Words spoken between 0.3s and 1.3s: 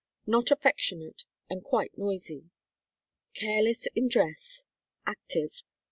affectionate